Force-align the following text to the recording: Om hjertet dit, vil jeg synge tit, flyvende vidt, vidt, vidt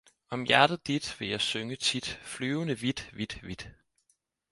Om 0.29 0.43
hjertet 0.45 0.85
dit, 0.87 1.05
vil 1.19 1.27
jeg 1.29 1.41
synge 1.41 1.75
tit, 1.75 2.05
flyvende 2.23 2.79
vidt, 2.79 3.09
vidt, 3.17 3.43
vidt 3.43 3.69